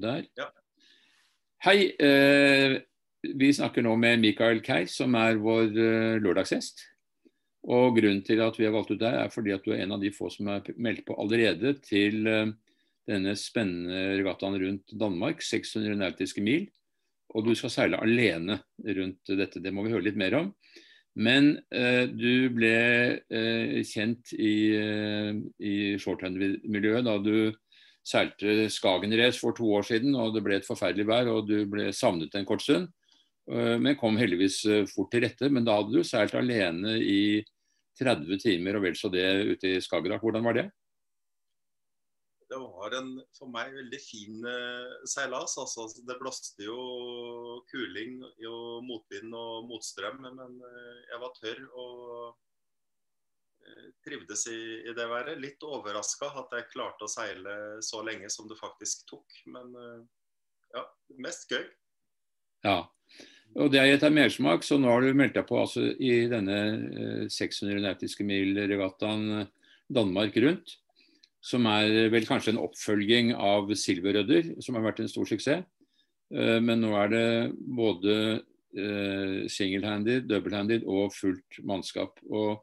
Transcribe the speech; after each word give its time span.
der. 0.00 0.24
Ja. 0.38 0.48
Hei. 1.66 1.92
Eh, 1.98 2.80
vi 3.22 3.52
snakker 3.54 3.84
nå 3.86 3.92
med 4.02 4.18
Mikael 4.18 4.58
Kei, 4.66 4.82
som 4.90 5.14
er 5.14 5.38
vår 5.38 5.68
eh, 5.78 6.16
lørdagsgjest. 6.18 6.82
Og 7.70 7.94
Grunnen 7.94 8.24
til 8.26 8.40
at 8.42 8.56
vi 8.58 8.66
har 8.66 8.74
valgt 8.74 8.90
ut 8.90 8.98
deg, 8.98 9.14
er 9.14 9.30
fordi 9.30 9.52
at 9.54 9.62
du 9.62 9.70
er 9.70 9.84
en 9.84 9.94
av 9.94 10.02
de 10.02 10.10
få 10.10 10.26
som 10.34 10.48
er 10.50 10.66
meldt 10.74 11.04
på 11.06 11.14
allerede 11.22 11.76
til 11.84 12.26
eh, 12.26 12.50
denne 13.06 13.36
spennende 13.38 14.16
regattaen 14.18 14.58
rundt 14.58 14.94
Danmark, 14.98 15.42
600 15.46 16.00
nautiske 16.00 16.42
mil. 16.42 16.66
Og 17.32 17.46
du 17.46 17.54
skal 17.56 17.72
seile 17.72 18.00
alene 18.02 18.58
rundt 18.82 19.30
dette. 19.38 19.62
Det 19.62 19.72
må 19.72 19.86
vi 19.86 19.94
høre 19.94 20.08
litt 20.08 20.18
mer 20.18 20.40
om. 20.40 20.50
Men 21.14 21.54
eh, 21.70 22.08
du 22.08 22.48
ble 22.56 22.76
eh, 23.28 23.80
kjent 23.84 24.32
i, 24.34 24.54
eh, 24.74 25.32
i 25.60 25.74
shorthand-miljøet 26.00 27.06
da 27.06 27.18
du 27.20 27.52
seilte 28.06 28.66
Skagen-race 28.72 29.38
for 29.40 29.54
to 29.56 29.68
år 29.78 29.86
siden, 29.86 30.16
og 30.18 30.34
det 30.34 30.42
ble 30.44 30.58
et 30.58 30.66
forferdelig 30.66 31.06
vær, 31.08 31.30
og 31.30 31.46
du 31.48 31.62
ble 31.70 31.90
savnet 31.94 32.34
en 32.38 32.48
kort 32.48 32.64
stund. 32.64 32.90
Eh, 33.50 33.78
men 33.82 33.98
kom 33.98 34.18
heldigvis 34.20 34.60
eh, 34.70 34.84
fort 34.90 35.10
til 35.12 35.24
rette. 35.26 35.50
Men 35.50 35.66
da 35.66 35.78
hadde 35.78 35.94
du 35.94 36.06
seilt 36.06 36.36
alene 36.38 36.98
i 36.98 37.42
30 38.00 38.38
timer 38.42 38.78
og 38.78 38.86
vel 38.86 38.96
så 38.98 39.10
det 39.12 39.26
ute 39.54 39.74
i 39.74 39.82
Skagerrak. 39.82 40.22
Hvordan 40.22 40.46
var 40.46 40.58
det? 40.58 40.68
Det 42.52 42.58
var 42.60 42.92
en 42.98 43.14
for 43.32 43.48
meg 43.48 43.70
veldig 43.72 43.98
fin 44.04 44.42
uh, 44.44 45.04
seilas. 45.08 45.54
Altså, 45.56 45.86
det 46.04 46.18
blåste 46.20 46.66
jo 46.66 47.62
kuling, 47.70 48.18
jo 48.44 48.56
motvind 48.84 49.32
og 49.32 49.70
motstrøm, 49.70 50.20
men 50.20 50.58
jeg 51.08 51.20
var 51.22 51.32
tørr 51.38 51.62
og 51.80 52.34
trivdes 54.04 54.46
i, 54.50 54.58
i, 54.82 54.94
det 54.96 55.06
været. 55.10 55.40
Litt 55.42 55.62
overraska 55.66 56.32
at 56.42 56.56
jeg 56.56 56.70
klarte 56.72 57.06
å 57.06 57.10
seile 57.10 57.54
så 57.84 58.02
lenge 58.06 58.30
som 58.32 58.48
det 58.50 58.58
faktisk 58.60 59.06
tok. 59.10 59.38
Men 59.54 59.72
ja, 60.72 60.82
mest 61.22 61.50
gøy. 61.50 61.64
Ja, 62.66 62.78
og 63.58 63.72
Det 63.72 63.80
har 63.80 63.88
gitt 63.90 64.04
deg 64.04 64.14
mersmak, 64.16 64.62
så 64.64 64.78
nå 64.80 64.88
har 64.88 65.02
du 65.04 65.12
meldt 65.18 65.34
deg 65.36 65.44
på 65.48 65.58
altså, 65.60 65.90
i 66.00 66.26
denne 66.30 67.28
600 67.30 67.82
nautiske 67.84 68.24
mil-regattaen 68.24 69.44
Danmark 69.92 70.38
rundt 70.40 70.78
som 71.42 71.66
er 71.66 72.10
vel 72.12 72.26
kanskje 72.26 72.54
en 72.54 72.62
oppfølging 72.62 73.32
av 73.34 73.70
Silverrødder, 73.74 74.54
som 74.62 74.78
har 74.78 74.86
vært 74.86 75.02
en 75.02 75.10
stor 75.10 75.26
suksess. 75.28 75.64
Eh, 76.32 76.58
men 76.62 76.84
nå 76.84 76.92
er 76.96 77.10
det 77.10 77.26
både 77.76 78.14
eh, 78.78 79.40
single-handed, 79.50 80.28
double-handed 80.30 80.86
og 80.86 81.10
fullt 81.16 81.58
mannskap. 81.66 82.22
Og 82.30 82.62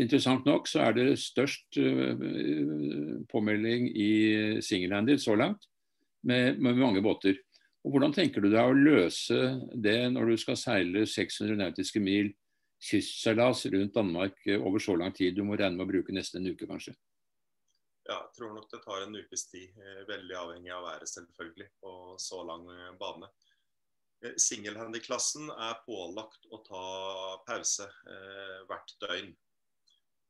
Interessant 0.00 0.46
nok 0.48 0.66
så 0.66 0.82
er 0.88 0.96
det 0.96 1.06
størst 1.22 1.78
eh, 1.78 2.22
påmelding 3.30 3.88
i 3.94 4.10
single-handed 4.64 5.22
så 5.22 5.36
langt, 5.38 5.68
med, 6.26 6.58
med, 6.58 6.80
mange 6.80 7.02
båter. 7.04 7.38
Og 7.84 7.94
Hvordan 7.94 8.14
tenker 8.16 8.42
du 8.42 8.48
deg 8.48 8.64
å 8.64 8.74
løse 8.74 9.38
det 9.76 9.98
når 10.10 10.32
du 10.32 10.40
skal 10.40 10.58
seile 10.58 11.04
600 11.06 11.58
nautiske 11.60 12.00
mil 12.00 12.32
kystseilas 12.84 13.66
rundt 13.70 13.94
Danmark 13.94 14.40
over 14.56 14.82
så 14.82 14.96
lang 14.98 15.12
tid? 15.14 15.36
Du 15.36 15.44
må 15.44 15.58
regne 15.58 15.76
med 15.76 15.86
å 15.86 15.92
bruke 15.92 16.16
nesten 16.16 16.40
en 16.40 16.54
uke, 16.54 16.66
kanskje? 16.66 16.96
ja, 18.04 18.18
jeg 18.18 18.36
tror 18.36 18.52
nok 18.54 18.68
det 18.70 18.82
tar 18.84 19.04
en 19.04 19.16
ukes 19.16 19.46
tid. 19.48 19.72
Eh, 19.80 20.02
veldig 20.08 20.36
avhengig 20.36 20.72
av 20.74 20.84
været, 20.88 21.10
selvfølgelig, 21.10 21.68
på 21.80 21.92
så 22.20 22.42
lang 22.46 22.66
eh, 22.72 22.90
bane. 23.00 23.30
Eh, 24.24 24.36
Singelhandy-klassen 24.40 25.48
er 25.54 25.80
pålagt 25.86 26.48
å 26.52 26.60
ta 26.66 26.84
pause 27.48 27.88
eh, 27.88 28.60
hvert 28.68 28.94
døgn. 29.04 29.32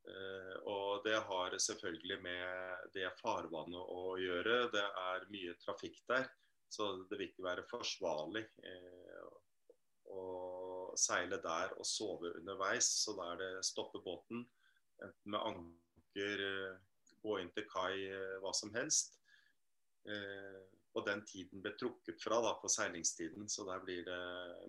Eh, 0.04 0.56
og 0.70 1.04
det 1.06 1.16
har 1.28 1.58
selvfølgelig 1.66 2.18
med 2.24 2.88
det 2.96 3.08
farvannet 3.20 3.92
å 3.96 4.16
gjøre. 4.20 4.58
Det 4.74 4.84
er 5.04 5.28
mye 5.32 5.56
trafikk 5.62 6.00
der, 6.10 6.28
så 6.68 6.90
det 7.08 7.18
vil 7.18 7.30
ikke 7.30 7.48
være 7.48 7.66
forsvarlig 7.70 8.44
eh, 8.64 9.28
å 10.14 10.24
seile 11.00 11.40
der 11.42 11.76
og 11.78 11.86
sove 11.88 12.34
underveis. 12.38 12.90
Så 13.04 13.16
da 13.18 13.32
er 13.32 13.42
det 13.42 13.52
stoppe 13.66 14.02
båten, 14.04 14.44
enten 15.02 15.34
med 15.34 15.40
anker 15.52 16.44
gå 17.24 17.40
inn 17.40 17.52
til 17.56 17.66
kai 17.70 18.06
eh, 18.10 18.38
hva 18.42 18.52
som 18.56 18.72
helst. 18.76 19.18
Eh, 20.08 20.60
og 20.94 21.06
den 21.08 21.24
tiden 21.26 21.62
ble 21.62 21.72
trukket 21.78 22.20
fra 22.22 22.38
da, 22.44 22.54
på 22.60 22.70
seilingstiden, 22.70 23.48
så 23.50 23.66
der 23.66 23.80
blir 23.82 24.04
det 24.06 24.20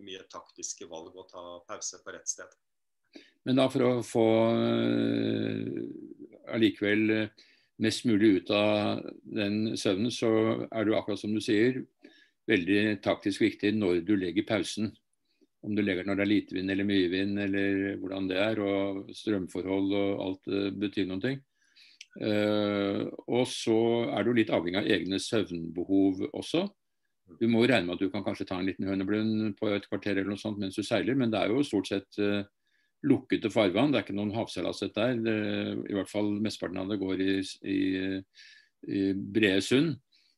mye 0.02 0.24
taktiske 0.32 0.88
valg 0.90 1.18
å 1.18 1.28
ta 1.30 1.44
pause 1.68 2.02
på 2.02 2.16
rett 2.16 2.32
sted. 2.32 2.56
Men 3.46 3.60
da 3.60 3.68
for 3.70 3.86
å 3.86 3.92
få 4.06 4.26
eh, 4.56 5.15
allikevel 6.56 7.30
mest 7.84 8.06
mulig 8.08 8.30
ut 8.40 8.52
av 8.56 9.02
den 9.24 9.76
søvnen, 9.78 10.12
så 10.14 10.30
er 10.70 10.86
det 10.86 10.96
akkurat 10.96 11.20
som 11.20 11.34
du 11.36 11.42
sier, 11.44 11.82
veldig 12.50 13.02
taktisk 13.04 13.42
viktig 13.44 13.74
når 13.76 14.04
du 14.06 14.16
legger 14.20 14.48
pausen. 14.48 14.94
Om 15.66 15.74
du 15.76 15.82
legger 15.82 16.06
når 16.06 16.20
det 16.20 16.26
er 16.26 16.30
lite 16.30 16.56
vind 16.56 16.72
eller 16.72 16.88
mye 16.88 17.10
vind, 17.10 17.40
eller 17.42 17.98
hvordan 18.00 18.30
det 18.30 18.38
er, 18.38 18.62
og 18.62 19.12
strømforhold 19.18 19.96
og 19.98 20.24
alt 20.28 20.56
betyr 20.78 21.10
noen 21.10 21.24
ting. 21.24 21.44
Uh, 22.16 23.12
og 23.28 23.44
så 23.52 23.76
er 24.16 24.24
du 24.24 24.36
litt 24.38 24.52
avhengig 24.54 24.80
av 24.80 24.88
egne 24.88 25.20
søvnbehov 25.20 26.22
også. 26.32 26.64
Du 27.42 27.48
må 27.52 27.66
regne 27.66 27.90
med 27.90 27.98
at 27.98 28.06
du 28.06 28.12
kan 28.14 28.24
kanskje 28.24 28.46
ta 28.48 28.60
en 28.62 28.70
liten 28.70 28.88
høneblund 28.88 29.58
på 29.60 29.74
et 29.74 29.88
kvarter 29.90 30.14
eller 30.14 30.30
noe 30.32 30.40
sånt 30.40 30.62
mens 30.62 30.78
du 30.78 30.86
seiler, 30.86 31.18
men 31.18 31.34
det 31.34 31.42
er 31.42 31.52
jo 31.52 31.66
stort 31.66 31.90
sett 31.90 32.20
lukkede 33.06 33.52
farvann. 33.54 33.94
Det 33.94 34.00
er 34.00 34.08
ikke 34.08 34.18
noen 34.18 34.34
havseilaset 34.36 34.96
der. 34.98 35.20
Det, 35.22 35.38
I 35.92 35.98
hvert 35.98 36.12
fall 36.12 36.34
mesteparten 36.42 36.82
av 36.82 36.92
det 36.92 37.00
går 37.02 37.22
i, 37.24 37.36
i, 37.70 37.80
i 38.90 39.06
brede 39.14 39.62
sund, 39.66 39.94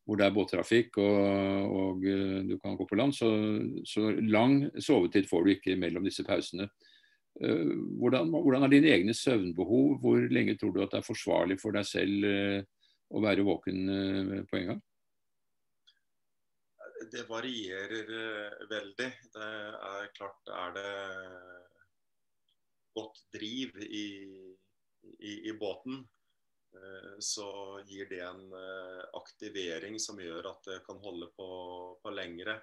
hvor 0.07 0.19
det 0.19 0.27
er 0.27 0.35
båttrafikk 0.35 0.99
og, 1.03 1.23
og 1.81 2.05
uh, 2.07 2.37
du 2.47 2.55
kan 2.63 2.77
gå 2.79 2.87
på 2.87 2.99
land. 2.99 3.15
Så, 3.15 3.31
så 3.87 4.11
lang 4.23 4.61
sovetid 4.79 5.27
får 5.29 5.43
du 5.43 5.55
ikke 5.55 5.79
mellom 5.79 6.07
disse 6.07 6.27
pausene. 6.27 6.69
Eh, 7.41 7.73
hvordan, 7.99 8.29
hvordan, 8.29 8.63
er 8.63 8.67
dine 8.67 8.87
egne 8.87 9.13
søvnbehov? 9.13 9.99
Hvor 10.01 10.17
lenge 10.33 10.57
tror 10.57 10.71
du 10.73 10.81
at 10.81 10.91
det 10.91 11.01
er 11.01 11.05
forsvarlig 11.05 11.59
for 11.61 11.75
deg 11.77 11.85
selv 11.85 12.25
eh, 12.25 12.61
å 13.13 13.21
være 13.21 13.45
våken 13.45 13.89
eh, 13.93 14.31
på 14.49 14.57
en 14.57 14.71
gang? 14.71 14.81
Det 17.13 17.27
varierer 17.29 18.09
veldig. 18.71 19.09
Det 19.35 19.51
er 19.91 20.09
klart 20.17 20.49
er 20.49 20.73
det 20.75 20.93
godt 22.97 23.23
driv 23.33 23.77
i, 23.85 24.07
i, 25.21 25.33
i 25.49 25.53
båten, 25.57 26.01
så 27.23 27.47
gir 27.87 28.09
det 28.09 28.19
en 28.21 28.51
aktivering 29.17 29.95
som 30.03 30.19
gjør 30.21 30.49
at 30.51 30.67
det 30.67 30.75
kan 30.85 30.99
holde 31.01 31.29
på, 31.33 31.47
på 32.03 32.11
lengre. 32.13 32.57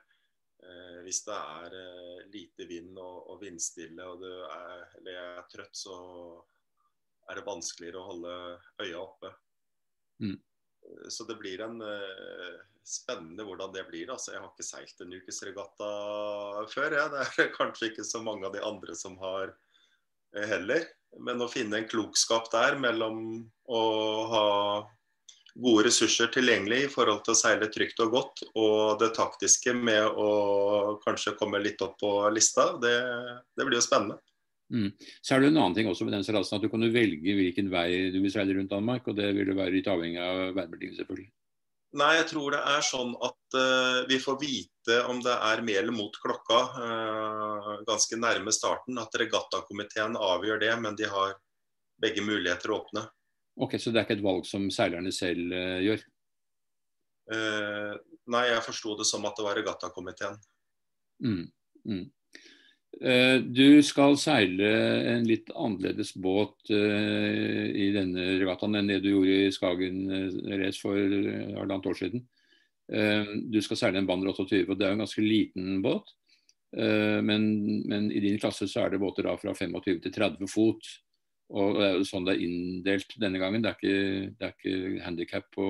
Eh, 0.64 1.00
hvis 1.04 1.20
det 1.26 1.34
er 1.36 1.76
eh, 1.76 2.20
lite 2.32 2.66
vind 2.68 2.96
og, 2.96 3.30
og 3.32 3.40
vindstille 3.42 4.04
og 4.08 4.22
du 4.22 4.30
er, 4.30 4.84
eller 5.00 5.18
er 5.20 5.48
trøtt, 5.50 5.76
så 5.76 5.96
er 7.28 7.38
det 7.38 7.46
vanskeligere 7.48 8.00
å 8.00 8.08
holde 8.08 8.36
øya 8.84 9.02
oppe. 9.02 9.32
Mm. 10.24 10.38
Eh, 10.38 11.08
så 11.12 11.26
det 11.28 11.36
blir 11.40 11.64
en 11.66 11.82
spennende 12.84 13.44
hvordan 13.48 13.74
det 13.74 13.84
blir. 13.90 14.12
Altså, 14.12 14.32
jeg 14.32 14.44
har 14.44 14.52
ikke 14.52 14.68
seilt 14.70 15.04
en 15.04 15.16
ukes 15.18 15.42
regatta 15.48 15.90
før. 16.72 16.98
Ja. 17.00 17.06
Det 17.12 17.26
er 17.26 17.54
kanskje 17.58 17.92
ikke 17.92 18.08
så 18.08 18.22
mange 18.24 18.48
av 18.48 18.56
de 18.56 18.64
andre 18.64 18.96
som 18.96 19.18
har 19.20 19.52
heller. 20.34 20.84
Men 21.22 21.42
å 21.42 21.50
finne 21.50 21.78
en 21.78 21.88
klokskap 21.88 22.50
der 22.52 22.78
mellom 22.80 23.18
å 23.70 23.82
ha 24.32 24.46
gode 25.54 25.84
ressurser 25.86 26.30
tilgjengelig 26.34 26.80
i 26.82 26.90
forhold 26.90 27.22
til 27.24 27.34
å 27.34 27.38
seile 27.38 27.70
trygt 27.70 28.00
og 28.02 28.14
godt. 28.16 28.44
Og 28.58 28.98
det 29.02 29.12
taktiske 29.16 29.74
med 29.78 30.02
å 30.18 30.98
kanskje 31.04 31.36
komme 31.38 31.62
litt 31.62 31.82
opp 31.86 31.98
på 32.02 32.16
lista, 32.34 32.72
det, 32.82 32.96
det 33.54 33.66
blir 33.66 33.78
jo 33.78 33.86
spennende. 33.86 34.18
Mm. 34.74 34.90
Så 35.22 35.36
er 35.36 35.44
det 35.44 35.52
en 35.52 35.60
annen 35.60 35.76
ting 35.76 35.88
også 35.90 36.06
med 36.06 36.16
den 36.16 36.26
seilasen 36.26 36.56
at 36.58 36.64
du 36.64 36.70
kan 36.72 36.82
velge 36.90 37.36
hvilken 37.36 37.68
vei 37.70 38.10
du 38.10 38.18
vil 38.24 38.32
seile 38.32 38.56
rundt 38.56 38.72
Danmark. 38.72 39.06
og 39.06 39.18
Det 39.18 39.30
vil 39.36 39.52
jo 39.52 39.58
være 39.58 39.76
litt 39.76 39.90
avhengig 39.90 40.22
av 40.24 40.44
værbetingelser, 40.56 41.04
selvfølgelig. 41.04 41.30
Nei, 41.94 42.14
jeg 42.18 42.26
tror 42.32 42.54
det 42.56 42.60
er 42.66 42.82
sånn 42.82 43.12
at 43.22 43.56
uh, 43.56 44.00
vi 44.10 44.16
får 44.18 44.38
vite 44.40 44.96
om 45.10 45.20
det 45.22 45.34
er 45.34 45.60
med 45.62 45.78
eller 45.78 45.94
mot 45.94 46.16
klokka 46.22 46.60
uh, 46.74 47.68
ganske 47.86 48.18
nærme 48.18 48.54
starten. 48.54 48.98
At 48.98 49.14
regattakomiteen 49.20 50.18
avgjør 50.18 50.58
det, 50.64 50.72
men 50.82 50.98
de 50.98 51.06
har 51.10 51.36
begge 52.02 52.24
muligheter 52.26 52.72
å 52.72 52.80
åpne. 52.80 53.04
Ok, 53.62 53.78
Så 53.78 53.94
det 53.94 54.02
er 54.02 54.08
ikke 54.08 54.18
et 54.18 54.26
valg 54.26 54.48
som 54.48 54.66
seilerne 54.74 55.14
selv 55.14 55.54
uh, 55.54 55.78
gjør? 55.84 56.02
Nei, 57.24 58.42
jeg 58.50 58.64
forsto 58.66 58.98
det 58.98 59.06
som 59.08 59.22
at 59.24 59.38
det 59.38 59.44
var 59.46 59.56
regattakomiteen. 59.56 60.34
Mm, 61.24 61.46
mm. 61.88 62.02
Uh, 62.94 63.40
du 63.42 63.82
skal 63.82 64.18
seile 64.20 64.70
en 65.14 65.26
litt 65.26 65.50
annerledes 65.50 66.14
båt 66.14 66.70
i 66.70 67.88
denne 67.94 68.26
regattaen 68.40 68.78
enn 68.78 68.90
det 68.92 69.00
du 69.02 69.10
gjorde 69.10 69.38
i 69.48 69.54
Skagen 69.54 70.04
race 70.60 70.80
for 70.82 70.98
halvannet 70.98 71.90
år 71.90 71.98
siden. 71.98 72.26
du 73.48 73.58
skal 73.64 73.78
seile 73.80 73.98
en 73.98 74.06
Banner 74.06 74.28
28, 74.28 74.66
og 74.68 74.78
det 74.78 74.86
er 74.86 74.92
en 74.92 75.00
ganske 75.00 75.22
liten 75.24 75.80
båt. 75.82 76.10
Men, 76.74 77.46
men, 77.88 78.10
i 78.12 78.20
din 78.20 78.36
klasse 78.42 78.66
så 78.68 78.82
er 78.82 78.92
det 78.92 79.00
båter 79.00 79.24
da 79.24 79.36
fra 79.40 79.54
25 79.56 80.02
til 80.04 80.12
30 80.12 80.50
fot. 80.52 80.90
Og 81.54 81.78
det 81.78 81.86
er 81.86 81.96
jo 81.96 82.06
sånn 82.08 82.26
det 82.28 82.34
er 82.34 82.44
inndelt 82.44 83.16
denne 83.22 83.40
gangen. 83.40 83.64
Det 83.64 83.70
er 83.72 83.78
ikke, 83.78 84.34
det 84.36 84.52
ikke 84.52 85.04
handikap 85.06 85.48
på 85.54 85.66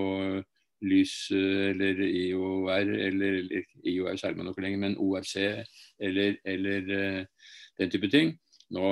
lys 0.85 1.15
eller 1.35 2.01
IOR, 2.05 2.81
eller, 2.81 3.39
eller 3.43 3.69
IOR 3.89 4.17
seiler 4.21 4.39
man 4.41 4.51
noe 4.51 4.65
lenger, 4.65 4.81
men 4.83 4.97
ORC 5.01 5.37
eller, 5.41 6.39
eller 6.45 6.89
den 7.81 7.93
type 7.93 8.11
ting. 8.13 8.35
Nå 8.75 8.91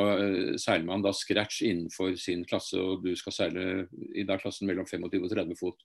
seiler 0.60 0.86
man 0.86 1.02
da 1.04 1.14
scratch 1.16 1.62
innenfor 1.66 2.14
sin 2.20 2.44
klasse, 2.48 2.78
og 2.78 3.04
du 3.06 3.14
skal 3.18 3.34
seile 3.36 3.66
i 4.14 4.26
da 4.28 4.36
klassen 4.40 4.68
mellom 4.68 4.86
25 4.88 5.26
og 5.26 5.32
30 5.32 5.58
fot. 5.58 5.84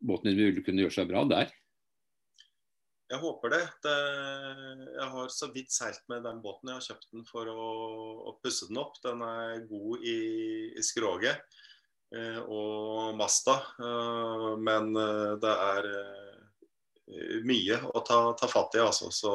Båten 0.00 0.30
din 0.30 0.40
vil 0.40 0.62
kunne 0.64 0.84
gjøre 0.84 0.96
seg 0.98 1.10
bra 1.10 1.24
der. 1.28 1.52
Jeg 3.10 3.18
håper 3.18 3.50
det. 3.50 3.64
det. 3.82 3.96
Jeg 4.94 5.08
har 5.14 5.32
så 5.34 5.48
vidt 5.50 5.72
seilt 5.74 6.04
med 6.08 6.22
den 6.22 6.38
båten. 6.44 6.70
Jeg 6.70 6.78
har 6.78 6.86
kjøpt 6.92 7.08
den 7.10 7.24
for 7.26 7.50
å, 7.50 7.64
å 8.30 8.36
pusse 8.42 8.68
den 8.70 8.78
opp. 8.78 9.00
Den 9.02 9.24
er 9.26 9.64
god 9.66 10.04
i, 10.06 10.20
i 10.78 10.84
skroget 10.86 11.34
eh, 11.34 11.66
og 12.10 13.14
masta. 13.16 13.56
Eh, 13.78 14.46
men 14.58 14.90
eh, 14.96 15.32
det 15.42 15.54
er 15.54 15.88
eh, 15.90 17.38
mye 17.46 17.80
å 17.90 18.02
ta, 18.06 18.20
ta, 18.38 18.48
fatt 18.50 18.76
i, 18.78 18.82
altså. 18.82 19.10
Så 19.14 19.32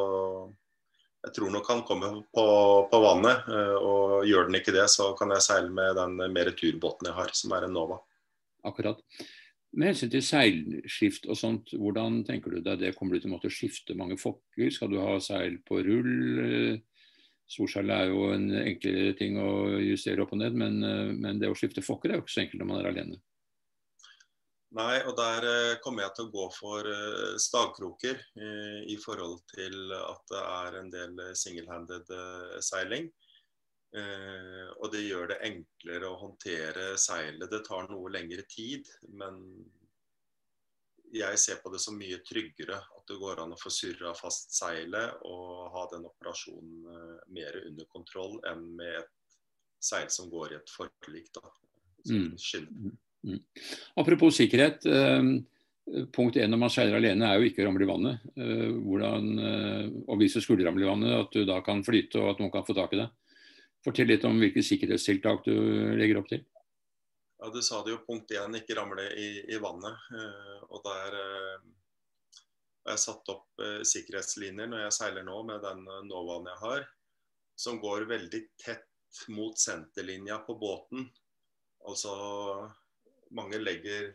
jeg 1.25 1.33
tror 1.37 1.53
nok 1.53 1.69
han 1.71 1.85
kommer 1.87 2.19
på, 2.35 2.47
på 2.91 3.01
vannet. 3.03 3.47
Eh, 3.47 3.77
og 3.79 4.27
gjør 4.27 4.49
den 4.49 4.59
ikke 4.59 4.75
det, 4.75 4.89
så 4.91 5.13
kan 5.17 5.33
jeg 5.35 5.45
seile 5.45 5.71
med 5.71 5.95
den 5.99 6.19
mer 6.35 6.51
turbåten 6.57 7.09
jeg 7.09 7.17
har, 7.17 7.33
som 7.37 7.55
er 7.55 7.67
en 7.67 7.75
Nova. 7.75 8.01
Akkurat. 8.65 9.01
Med 9.75 9.91
hensyn 9.91 10.11
til 10.13 10.23
seilskift 10.23 11.25
og 11.27 11.35
sånt, 11.35 11.73
hvordan 11.75 12.21
tenker 12.27 12.53
du 12.53 12.61
deg 12.63 12.79
det? 12.79 12.93
Kommer 12.95 13.15
du 13.15 13.23
til 13.23 13.31
å 13.31 13.35
måtte 13.35 13.51
skifte 13.51 13.97
mange 13.97 14.15
fokker? 14.19 14.69
Skal 14.71 14.93
du 14.93 15.01
ha 15.01 15.17
seil 15.23 15.57
på 15.67 15.81
rull? 15.83 16.79
Storseil 17.51 17.91
er 17.93 18.09
jo 18.09 18.31
en 18.33 18.49
enklere 18.57 19.13
ting 19.19 19.37
å 19.37 19.77
justere 19.83 20.23
opp 20.23 20.33
og 20.33 20.41
ned, 20.41 20.57
men, 20.57 20.79
men, 21.21 21.39
det 21.41 21.51
å 21.51 21.57
skifte 21.57 21.83
fokker 21.85 22.11
er 22.11 22.19
jo 22.19 22.25
ikke 22.25 22.33
så 22.33 22.43
enkelt 22.45 22.63
når 22.63 22.69
man 22.71 22.81
er 22.81 22.89
alene. 22.89 23.19
Nei, 24.75 24.95
og 25.07 25.13
der 25.15 25.45
eh, 25.47 25.75
kommer 25.83 26.03
jeg 26.03 26.15
til 26.17 26.25
å 26.25 26.33
gå 26.33 26.45
for 26.51 26.89
stagkroker 27.39 28.17
eh, 28.17 28.81
i 28.91 28.97
forhold 28.99 29.45
til 29.53 29.93
at 29.95 30.25
det 30.33 30.41
er 30.41 30.79
en 30.81 30.89
del 30.91 31.21
single-handed 31.37 32.11
seiling. 32.65 33.07
Eh, 33.95 34.67
og 34.81 34.91
det 34.91 35.05
gjør 35.05 35.29
det 35.31 35.41
enklere 35.47 36.09
å 36.09 36.19
håndtere 36.19 36.87
seilet. 36.99 37.47
Det 37.51 37.63
tar 37.67 37.87
noe 37.91 38.11
lengre 38.11 38.43
tid, 38.51 38.89
men 39.15 39.39
jeg 41.13 41.39
ser 41.39 41.59
på 41.63 41.71
det 41.73 41.79
som 41.83 41.97
mye 41.97 42.19
tryggere 42.25 42.77
at 42.77 43.09
det 43.09 43.17
går 43.21 43.41
an 43.43 43.53
å 43.55 43.59
få 43.59 43.71
surra 43.73 44.13
fast 44.17 44.55
seilet 44.55 45.25
og 45.27 45.69
ha 45.75 45.85
den 45.93 46.07
operasjonen 46.09 46.87
eh, 46.91 47.19
mer 47.35 47.59
under 47.63 47.89
kontroll 47.91 48.39
enn 48.49 48.65
med 48.79 48.99
et 48.99 49.11
seil 49.85 50.07
som 50.09 50.29
går 50.31 50.53
i 50.53 50.59
et 50.59 50.71
forlik. 50.73 51.29
Mm. 52.09 52.31
Mm. 52.33 52.95
Mm. 53.25 53.43
Apropos 54.01 54.37
sikkerhet. 54.37 54.85
Eh, 54.85 55.21
punkt 56.15 56.37
én 56.41 56.49
når 56.49 56.61
man 56.63 56.73
seiler 56.73 56.97
alene 56.97 57.27
er 57.29 57.37
jo 57.39 57.49
ikke 57.49 57.61
å 57.63 57.67
ramle 57.69 57.85
i 57.85 57.89
vannet. 57.89 58.25
Eh, 58.35 58.71
hvordan, 58.73 59.29
eh, 59.37 59.85
og 60.07 60.17
hvis 60.21 60.37
du 60.37 60.41
skulle 60.41 60.65
ramle 60.65 60.85
i 60.85 60.89
vannet, 60.89 61.13
at 61.19 61.35
du 61.35 61.45
da 61.45 61.61
kan 61.65 61.85
flyte 61.85 62.21
og 62.21 62.33
at 62.33 62.41
noen 62.41 62.53
kan 62.53 62.65
få 62.65 62.77
tak 62.77 62.95
i 62.97 63.03
det. 63.03 63.09
Fortell 63.85 64.09
litt 64.09 64.25
om 64.25 64.39
hvilke 64.41 64.65
sikkerhetstiltak 64.65 65.45
du 65.45 65.53
legger 65.99 66.21
opp 66.21 66.31
til. 66.31 66.41
Ja, 67.37 67.49
Du 67.49 67.61
sa 67.61 67.83
det 67.83 67.91
jo 67.91 68.03
punkt 68.07 68.31
én, 68.31 68.55
ikke 68.55 68.77
ramle 68.77 69.09
i, 69.19 69.29
i 69.51 69.57
vannet. 69.59 70.07
Eh, 70.15 70.61
og 70.69 70.83
der 70.85 71.17
eh, 71.19 71.65
har 72.85 72.95
jeg 72.95 73.03
satt 73.03 73.31
opp 73.33 73.63
eh, 73.63 73.81
sikkerhetslinjer 73.87 74.69
når 74.71 74.85
jeg 74.85 74.97
seiler 74.99 75.25
nå 75.27 75.41
med 75.47 75.63
den 75.65 75.83
Novaen 76.07 76.47
jeg 76.51 76.61
har, 76.63 76.85
som 77.59 77.79
går 77.83 78.07
veldig 78.11 78.41
tett 78.61 78.87
mot 79.31 79.59
senterlinja 79.59 80.39
på 80.47 80.55
båten. 80.59 81.09
Altså 81.87 82.15
mange 83.35 83.59
legger 83.59 84.13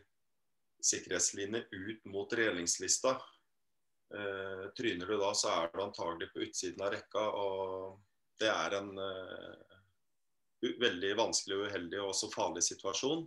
sikkerhetslinjer 0.81 1.69
ut 1.71 2.05
mot 2.09 2.33
relingslista. 2.33 3.15
Eh, 4.17 4.65
tryner 4.77 5.05
du 5.05 5.17
da, 5.21 5.33
så 5.37 5.53
er 5.59 5.69
du 5.73 5.83
antagelig 5.85 6.31
på 6.33 6.41
utsiden 6.47 6.81
av 6.81 6.95
rekka. 6.95 7.27
og 7.29 8.01
det 8.41 8.49
er 8.49 8.73
en 8.79 8.95
veldig 10.61 11.13
vanskelig, 11.17 11.57
uheldig 11.67 12.01
og 12.01 12.11
også 12.11 12.31
farlig 12.33 12.63
situasjon. 12.65 13.25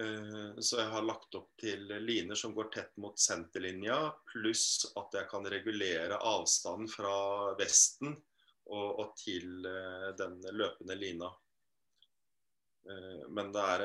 Uh, 0.00 0.56
så 0.60 0.82
jeg 0.82 0.92
har 0.92 1.06
lagt 1.08 1.36
opp 1.38 1.52
til 1.60 1.88
liner 2.04 2.36
som 2.36 2.54
går 2.56 2.70
tett 2.74 2.96
mot 3.00 3.16
senterlinja, 3.20 3.98
pluss 4.32 4.84
at 4.96 5.14
jeg 5.16 5.28
kan 5.30 5.48
regulere 5.48 6.20
avstanden 6.20 6.90
fra 6.92 7.16
vesten 7.56 8.12
og, 8.66 8.88
og 9.00 9.14
til 9.20 9.64
uh, 9.64 10.10
den 10.18 10.40
løpende 10.52 10.98
lina. 11.00 11.32
men 13.34 13.48
det 13.50 13.62
er 13.74 13.80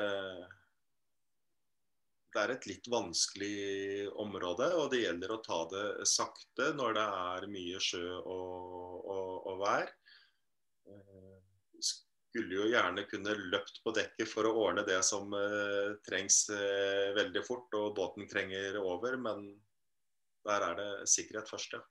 det 2.32 2.40
er 2.40 2.52
et 2.54 2.66
litt 2.70 2.86
vanskelig 2.88 4.08
område, 4.22 4.68
og 4.78 4.92
det 4.92 5.02
gjelder 5.02 5.34
å 5.34 5.40
ta 5.44 5.58
det 5.72 6.06
sakte 6.08 6.70
når 6.78 6.94
det 6.96 7.06
er 7.24 7.46
mye 7.52 7.80
sjø 7.82 8.06
og, 8.20 9.02
og, 9.02 9.32
og 9.50 9.58
vær 9.60 9.90
skulle 12.32 12.56
jo 12.56 12.68
gjerne 12.72 13.04
kunne 13.10 13.34
løpt 13.52 13.82
på 13.84 13.92
dekket 13.92 14.30
for 14.30 14.48
å 14.48 14.54
ordne 14.64 14.86
det 14.88 15.02
som 15.04 15.28
uh, 15.36 15.92
trengs 16.06 16.46
uh, 16.48 17.12
veldig 17.18 17.42
fort, 17.44 17.68
og 17.76 17.92
båten 17.98 18.28
trenger 18.30 18.78
over. 18.80 19.18
Men 19.20 19.50
der 20.48 20.64
er 20.70 20.78
det 20.80 20.90
sikkerhet 21.12 21.50
først, 21.52 21.76
ja. 21.76 21.82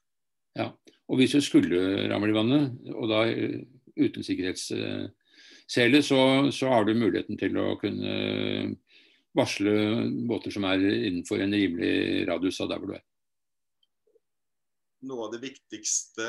ja. 0.64 0.68
Og 1.12 1.22
hvis 1.22 1.38
du 1.38 1.44
skulle 1.46 2.10
ramle 2.10 2.34
i 2.34 2.38
vannet, 2.38 2.74
og 2.96 3.12
da 3.12 3.22
uh, 3.30 3.60
uten 4.02 4.26
sikkerhetssele, 4.26 6.02
så, 6.02 6.22
så, 6.50 6.74
har 6.74 6.90
du 6.90 6.98
muligheten 6.98 7.38
til 7.38 7.62
å 7.62 7.76
kunne 7.80 8.18
varsle 9.38 9.76
båter 10.28 10.52
som 10.52 10.66
er 10.68 10.82
innenfor 10.82 11.40
en 11.40 11.54
rimelig 11.56 12.26
radius 12.28 12.60
av 12.66 12.74
der 12.74 12.82
hvor 12.82 12.92
du 12.92 12.98
er 12.98 13.06
noe 15.08 15.26
av 15.26 15.34
det 15.34 15.42
viktigste 15.42 16.28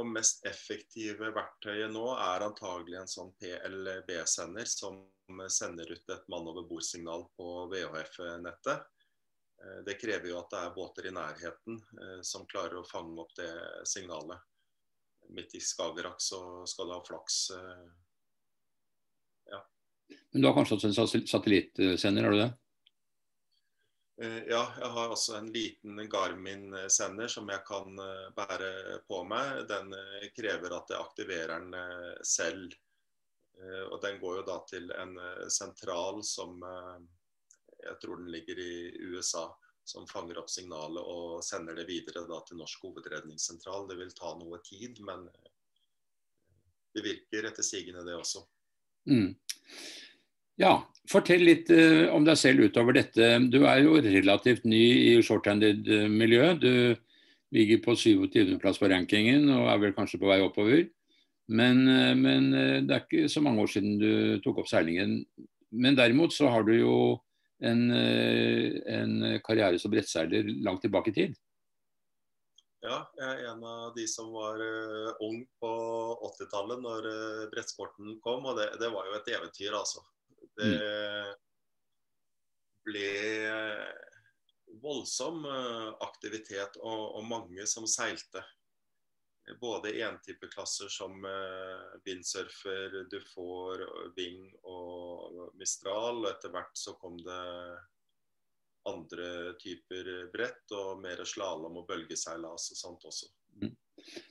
og 0.00 0.08
mest 0.08 0.44
effektive 0.48 1.32
verktøyet 1.34 1.92
nå 1.92 2.06
er 2.14 2.46
antagelig 2.46 3.00
en 3.00 3.10
sånn 3.10 3.32
PLB-sender 3.40 4.68
som 4.68 5.02
sender 5.52 5.92
ut 5.92 6.12
et 6.12 6.28
mann 6.32 6.48
over 6.48 6.66
bord-signal 6.68 7.26
på 7.36 7.48
VHF-nettet. 7.72 8.86
Eh, 9.62 9.80
det 9.86 9.98
krever 10.00 10.32
jo 10.32 10.38
at 10.40 10.50
det 10.52 10.62
er 10.62 10.74
båter 10.76 11.08
i 11.08 11.14
nærheten 11.14 11.78
eh, 11.78 12.20
som 12.26 12.46
klarer 12.50 12.80
å 12.80 12.88
fange 12.88 13.20
opp 13.22 13.34
det 13.38 13.50
signalet. 13.88 14.40
Midt 15.32 15.54
i 15.56 15.62
Skagerrak 15.62 16.20
så 16.20 16.64
skal 16.68 16.88
du 16.88 16.96
ha 16.96 17.02
flaks. 17.06 17.38
Eh, 17.56 17.86
ja. 19.52 19.62
Men 20.32 20.42
du 20.42 20.48
har 20.48 20.56
kanskje 20.58 20.78
også 20.78 20.90
en 20.90 21.28
satellittsender, 21.30 22.26
har 22.26 22.34
du 22.34 22.42
det? 22.42 22.50
Eh, 24.20 24.42
ja, 24.48 24.74
jeg 24.78 24.88
har 24.88 25.08
også 25.08 25.38
en 25.38 25.48
liten 25.52 26.00
Garmin-sender 26.10 27.30
som 27.32 27.48
jeg 27.48 27.64
kan 27.66 27.96
eh, 27.98 28.28
bære 28.36 29.00
på 29.08 29.22
meg. 29.28 29.64
Den 29.70 29.94
eh, 29.96 30.28
krever 30.36 30.74
at 30.76 30.92
jeg 30.92 31.00
aktiverer 31.00 31.62
den 31.62 32.24
selv. 32.26 32.74
Og 33.62 33.98
den 34.02 34.16
går 34.18 34.38
jo 34.40 34.42
da 34.42 34.54
til 34.66 34.88
en 34.98 35.12
sentral 35.52 36.16
som 36.26 36.56
jeg 36.64 37.92
tror 38.02 38.18
den 38.18 38.30
ligger 38.32 38.58
i 38.58 38.72
USA, 39.12 39.44
som 39.86 40.08
fanger 40.10 40.40
opp 40.40 40.50
signalet 40.50 40.98
og 40.98 41.44
sender 41.46 41.76
det 41.78 41.84
videre 41.86 42.24
til 42.48 42.58
Norsk 42.58 42.88
hovedredningssentral. 42.88 43.86
Det 43.86 43.98
vil 44.00 44.10
ta 44.18 44.32
noe 44.40 44.58
tid, 44.66 44.98
men 45.06 45.28
det 46.96 47.04
virker 47.06 47.52
etter 47.52 47.62
sigende, 47.62 48.02
det 48.08 48.16
også. 48.18 48.42
Mm. 49.06 49.30
Ja, 50.60 50.82
Fortell 51.10 51.42
litt 51.44 51.70
uh, 51.74 52.12
om 52.14 52.24
deg 52.26 52.38
selv 52.38 52.68
utover 52.68 52.94
dette. 52.94 53.34
Du 53.50 53.64
er 53.66 53.82
jo 53.82 53.98
relativt 53.98 54.66
ny 54.68 54.82
i 55.12 55.14
shorthanded-miljøet. 55.24 56.62
Du 56.62 57.56
ligger 57.56 57.82
på 57.84 57.96
27.-plass 57.98 58.78
på 58.80 58.90
rankingen 58.92 59.50
og 59.52 59.66
er 59.72 59.82
vel 59.82 59.96
kanskje 59.96 60.20
på 60.22 60.30
vei 60.30 60.38
oppover. 60.44 60.86
Men, 61.50 61.82
uh, 61.90 62.14
men 62.18 62.52
uh, 62.54 62.78
det 62.86 62.96
er 62.96 63.04
ikke 63.04 63.32
så 63.32 63.42
mange 63.42 63.64
år 63.64 63.74
siden 63.74 63.98
du 63.98 64.12
tok 64.44 64.62
opp 64.62 64.70
seilingen. 64.70 65.20
Men 65.74 65.98
derimot 65.98 66.34
så 66.36 66.52
har 66.52 66.64
du 66.68 66.74
jo 66.76 66.96
en, 67.62 67.86
en 67.94 69.12
karriere 69.46 69.78
som 69.78 69.92
brettseiler 69.92 70.48
langt 70.66 70.82
tilbake 70.82 71.12
i 71.12 71.14
tid. 71.14 71.36
Ja, 72.82 72.96
jeg 73.14 73.28
er 73.28 73.52
en 73.52 73.62
av 73.62 73.92
de 73.94 74.02
som 74.10 74.32
var 74.34 74.58
ung 75.22 75.38
på 75.62 75.70
80-tallet 76.26 76.82
når 76.82 77.06
brettsporten 77.54 78.18
kom. 78.24 78.50
Og 78.50 78.58
det, 78.58 78.66
det, 78.82 78.90
var 78.90 79.06
jo 79.06 79.14
et 79.14 79.30
eventyr, 79.38 79.78
altså. 79.78 80.02
Det 80.58 80.72
mm. 80.72 81.34
ble 82.88 83.10
voldsom 84.82 85.44
eh, 85.44 85.88
aktivitet 86.00 86.76
og, 86.80 87.04
og 87.18 87.24
mange 87.28 87.66
som 87.66 87.86
seilte. 87.86 88.42
Både 89.60 89.90
entypeklasser 89.98 90.86
som 90.86 91.24
uh, 91.26 91.96
windsurfer, 92.06 93.00
Dufour, 93.10 93.80
Ving 94.14 94.44
og 94.70 95.56
Mistral. 95.58 96.20
Og 96.20 96.28
etter 96.30 96.52
hvert 96.54 96.78
så 96.78 96.94
kom 97.00 97.16
det 97.18 97.40
andre 98.86 99.56
typer 99.58 100.12
brett 100.30 100.74
og 100.78 101.02
mer 101.02 101.24
slalåm 101.26 101.80
og 101.82 101.88
bølgeseilas 101.90 102.70
og 102.70 102.78
sånt 102.78 103.08
også. 103.10 103.32
Mm. 103.58 103.74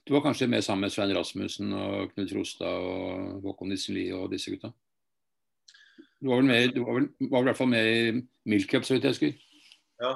Du 0.08 0.16
var 0.16 0.24
kanskje 0.24 0.48
med 0.48 0.64
sammen 0.64 0.88
med 0.88 0.96
Svein 0.96 1.12
Rasmussen 1.16 1.76
og 1.76 2.16
Knut 2.16 2.32
Rostad 2.36 2.88
og 2.88 3.44
Håkon 3.44 3.76
Iselli 3.76 4.08
og 4.16 4.32
disse 4.32 4.56
gutta? 4.56 4.72
Du 6.22 6.30
var 6.30 6.42
vel, 6.42 6.50
med, 6.50 6.74
du 6.76 6.84
var 6.86 7.00
vel, 7.00 7.08
var 7.32 7.42
i 7.42 7.48
hvert 7.50 7.58
fall 7.58 7.72
med 7.72 7.88
i 7.92 8.12
Milk 8.52 8.70
Cup, 8.70 8.86
så 8.86 8.94
vidt 8.94 9.08
jeg 9.08 9.16
husker? 9.16 9.32
Ja, 10.02 10.12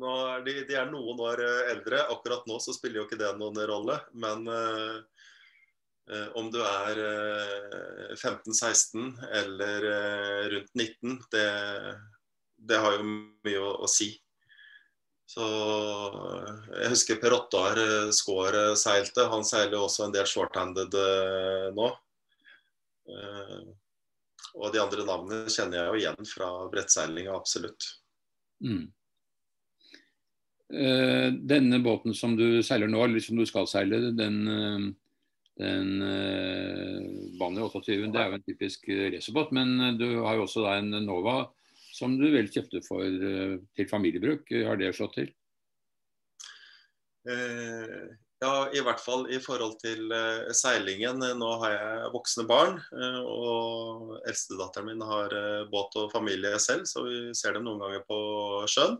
er 0.00 0.44
de, 0.46 0.54
de, 0.68 0.76
er 0.78 0.86
noen 0.92 1.18
år 1.26 1.42
eldre. 1.72 2.04
Akkurat 2.14 2.46
nå 2.48 2.60
så 2.62 2.74
spiller 2.76 3.02
jo 3.02 3.08
ikke 3.08 3.18
det 3.20 3.32
noen 3.40 3.58
rolle. 3.68 3.98
Men 4.14 4.46
uh, 4.46 5.02
om 6.38 6.48
du 6.54 6.60
er 6.62 7.02
uh, 7.02 8.14
15-16 8.14 9.10
eller 9.42 9.88
uh, 9.90 10.42
rundt 10.54 10.72
19, 10.78 11.18
det, 11.34 11.46
det, 12.70 12.80
har 12.80 12.96
jo 12.96 13.10
mye 13.10 13.60
å, 13.60 13.74
å 13.84 13.90
si. 13.90 14.12
Så 15.30 15.46
Jeg 16.74 16.90
husker 16.90 17.20
Per 17.22 17.36
Ottar 17.36 17.78
eh, 17.78 18.08
Skaar 18.14 18.56
eh, 18.58 18.72
seilte. 18.78 19.28
Han 19.30 19.46
seiler 19.46 19.78
også 19.78 20.08
en 20.08 20.14
del 20.14 20.26
shorthanded 20.26 20.96
eh, 20.98 21.68
nå. 21.76 21.90
Og 24.58 24.72
de 24.74 24.80
andre 24.82 25.04
navnene 25.06 25.52
kjenner 25.52 25.78
jeg 25.78 25.90
jo 25.90 26.00
igjen 26.00 26.30
fra 26.30 26.48
brettseilinga, 26.72 27.36
absolutt. 27.36 27.92
Mm. 28.64 28.88
Denne 31.50 31.78
båten 31.82 32.14
som 32.14 32.36
du 32.38 32.60
seiler 32.62 32.90
nå, 32.90 33.00
eller 33.04 33.22
som 33.22 33.38
du 33.38 33.44
skal 33.48 33.66
seile, 33.66 34.12
den, 34.14 34.36
den 35.58 35.88
Banner 37.40 37.66
28, 37.66 37.96
det 38.10 38.20
er 38.20 38.28
jo 38.30 38.38
en 38.38 38.44
typisk 38.46 38.86
racerbåt. 39.16 39.50
Men 39.56 39.98
du 39.98 40.20
har 40.26 40.38
jo 40.38 40.46
også 40.46 40.66
da 40.66 40.76
en 40.78 40.94
Nova 41.06 41.40
som 42.00 42.16
du 42.18 42.28
vel 42.32 42.48
kjøpte 42.50 42.82
for 42.86 43.04
eh, 43.04 43.58
til 43.76 43.88
familiebruk. 43.90 44.50
Har 44.66 44.80
det 44.80 44.94
slått 44.96 45.18
til? 45.18 45.30
Ja, 48.40 48.70
i 48.72 48.80
hvert 48.80 49.02
fall 49.04 49.26
i 49.28 49.36
forhold 49.36 49.74
til 49.82 50.12
eh, 50.16 50.48
seilingen. 50.56 51.20
Nå 51.36 51.48
har 51.60 51.74
jeg 51.74 52.12
voksne 52.14 52.46
barn. 52.48 52.78
Eh, 52.96 53.18
og 53.20 54.14
eldstedatteren 54.24 54.88
min 54.88 55.04
har 55.04 55.34
eh, 55.36 55.66
båt 55.68 55.98
og 56.00 56.08
familie 56.14 56.56
selv, 56.62 56.86
så 56.88 57.04
vi 57.04 57.18
ser 57.36 57.58
dem 57.58 57.66
noen 57.68 57.82
ganger 57.84 58.06
på 58.08 58.20
sjøen. 58.70 58.96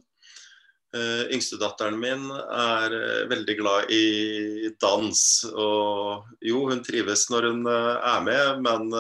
Yngstedatteren 0.91 1.95
min 2.03 2.25
er 2.35 2.95
veldig 3.31 3.55
glad 3.61 3.93
i 3.95 4.71
dans. 4.83 5.21
Og 5.55 6.33
jo, 6.43 6.65
hun 6.67 6.83
trives 6.83 7.29
når 7.31 7.47
hun 7.47 7.61
er 7.71 8.25
med, 8.27 8.65
men 8.65 8.91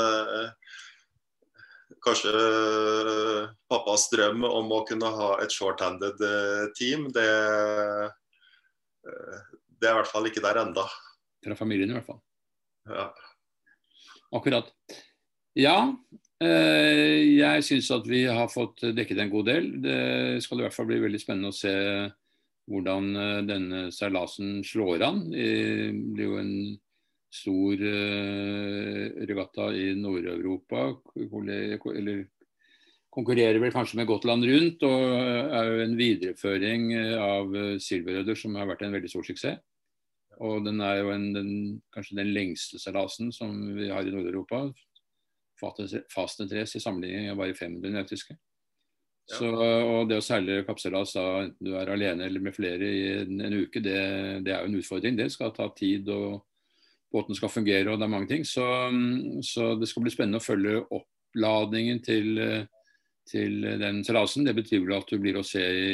kanskje 2.06 2.30
pappas 3.66 4.06
drøm 4.14 4.46
om 4.46 4.70
å 4.70 4.84
kunne 4.86 5.10
ha 5.18 5.32
et 5.42 5.50
short-handed 5.50 6.22
team, 6.78 7.08
det, 7.10 7.26
det, 9.80 9.88
er 9.88 9.94
i 9.94 9.98
hvert 10.00 10.12
fall 10.12 10.28
ikke 10.30 10.44
der 10.44 10.60
enda. 10.62 10.86
Fra 11.44 11.56
familien 11.58 11.92
i 11.92 11.96
hvert 11.96 12.08
fall. 12.08 12.20
Ja. 12.90 13.08
Akkurat. 14.36 14.68
Ja, 15.58 15.76
jeg 16.40 17.64
syns 17.66 17.88
at 17.92 18.06
vi 18.08 18.22
har 18.30 18.46
fått 18.52 18.84
dekket 18.94 19.18
en 19.24 19.32
god 19.32 19.48
del. 19.50 19.66
Det 19.82 20.42
skal 20.44 20.60
i 20.60 20.64
hvert 20.64 20.76
fall 20.76 20.86
bli 20.88 21.00
veldig 21.02 21.20
spennende 21.20 21.50
å 21.50 21.56
se 21.56 21.74
hvordan 22.70 23.10
denne 23.48 23.80
seilasen 23.92 24.60
slår 24.64 25.02
an. 25.08 25.24
Det 25.32 25.90
blir 26.14 26.28
jo 26.28 26.38
en 26.38 26.54
stor 27.30 27.82
eh, 27.86 29.26
regatta 29.26 29.70
i 29.74 29.94
Nord-Europa. 29.94 30.90
Eller 31.94 32.26
konkurrerer 33.10 33.58
vel 33.62 33.74
kanskje 33.74 34.00
med 34.00 34.08
Gotland 34.10 34.46
rundt, 34.46 34.84
og 34.86 35.04
er 35.14 35.70
jo 35.70 35.82
en 35.84 35.96
videreføring 35.98 36.92
eh, 36.98 37.16
av 37.18 37.54
Silverøder 37.82 38.38
som 38.38 38.58
har 38.58 38.68
vært 38.70 38.86
en 38.86 38.96
veldig 38.98 39.12
stor 39.12 39.26
suksess. 39.26 39.60
Og 40.40 40.64
den 40.64 40.80
er 40.80 41.02
jo 41.02 41.10
en, 41.12 41.26
den, 41.34 41.50
kanskje 41.92 42.16
den 42.16 42.32
lengste 42.32 42.80
seilasen 42.80 43.32
som 43.34 43.52
vi 43.76 43.90
har 43.92 44.06
i 44.06 44.12
Nord-Europa. 44.14 44.70
3 45.60 46.62
i 46.64 46.80
sammenligning 46.80 47.28
er 47.28 47.36
bare 47.36 47.54
500 47.54 47.92
nautiske. 47.92 48.36
Ja. 49.30 49.36
Så, 49.36 49.50
og 49.52 50.08
det 50.08 50.16
å 50.18 50.24
seile 50.24 50.62
kappseilas 50.64 51.12
enten 51.20 51.66
du 51.68 51.74
er 51.76 51.92
alene 51.92 52.24
eller 52.26 52.42
med 52.42 52.56
flere 52.56 52.86
i 52.88 53.02
en, 53.20 53.42
en 53.44 53.58
uke, 53.60 53.82
det, 53.84 53.98
det, 54.46 54.54
er 54.54 54.64
jo 54.64 54.70
en 54.70 54.78
utfordring. 54.80 55.18
Det 55.18 55.28
skal 55.34 55.52
ta 55.54 55.68
tid 55.76 56.08
og 56.14 56.40
båten 57.12 57.36
skal 57.36 57.52
fungere 57.52 57.92
og 57.92 58.00
det 58.00 58.08
er 58.08 58.14
mange 58.14 58.30
ting. 58.32 58.48
Så, 58.48 58.64
så 59.44 59.74
det 59.76 59.90
skal 59.90 60.06
bli 60.06 60.14
spennende 60.14 60.40
å 60.40 60.46
følge 60.46 60.80
oppladningen 60.88 62.00
til, 62.06 62.40
til 63.28 63.68
den 63.84 64.00
seilasen. 64.08 64.48
Det 64.48 64.56
betyr 64.56 64.86
vel 64.86 64.96
at 64.98 65.12
du 65.12 65.20
blir 65.20 65.38
å 65.38 65.46
se 65.46 65.68
i 65.68 65.92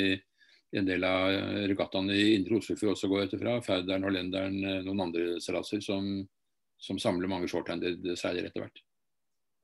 en 0.73 0.89
del 0.89 1.05
av 1.07 1.29
regattaene 1.71 2.17
i 2.17 2.35
Indre 2.35 2.59
Oslofjord 2.59 2.97
også 2.97 3.11
går 3.11 3.27
etterfra. 3.27 3.61
Færderen, 3.65 4.07
Hollenderen, 4.07 4.59
noen 4.87 5.05
andre 5.07 5.37
seilaser 5.43 5.85
som, 5.85 6.09
som, 6.83 6.99
samler 6.99 7.31
mange 7.31 7.49
shorthanded 7.51 8.03
seiler 8.19 8.49
etter 8.49 8.65
hvert. 8.65 8.83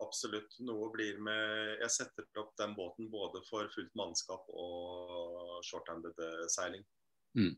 Absolutt. 0.02 0.56
Noe 0.66 0.88
blir 0.94 1.18
med 1.22 1.82
Jeg 1.82 1.90
setter 1.94 2.42
opp 2.42 2.54
den 2.58 2.72
båten 2.78 3.10
både 3.10 3.42
for 3.48 3.68
fullt 3.74 3.92
mannskap 3.98 4.46
og 4.50 5.60
shorthanded 5.66 6.18
seiling. 6.50 6.86
Mm. 7.38 7.54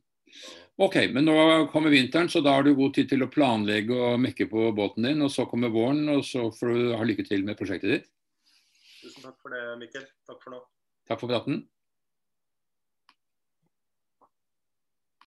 Ok, 0.77 0.97
men 1.13 1.29
nå 1.29 1.37
kommer 1.73 1.93
vinteren, 1.93 2.29
så 2.29 2.41
da 2.43 2.57
har 2.57 2.65
du 2.65 2.75
god 2.75 2.95
tid 2.97 3.11
til 3.13 3.23
å 3.25 3.31
planlegge 3.31 3.95
og 3.95 4.21
mekke 4.23 4.49
på 4.51 4.71
båten 4.77 5.07
din. 5.07 5.23
Og 5.25 5.31
så 5.33 5.47
kommer 5.51 5.73
våren, 5.75 6.09
og 6.17 6.25
så 6.27 6.49
får 6.55 6.75
du 6.75 6.91
ha 6.99 7.07
lykke 7.07 7.27
til 7.29 7.47
med 7.47 7.59
prosjektet 7.61 7.93
ditt. 7.93 8.11
Tusen 9.05 9.29
takk 9.29 9.39
for 9.43 9.55
det, 9.55 9.63
Mikkel. 9.83 10.09
Takk 10.27 10.41
for 10.43 10.57
nå. 10.57 10.61
Takk 11.09 11.21
for 11.21 11.31
praten. 11.31 11.63